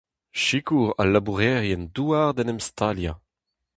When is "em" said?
2.53-2.61